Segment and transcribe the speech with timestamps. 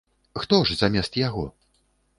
[0.43, 1.47] Хто ж замест яго?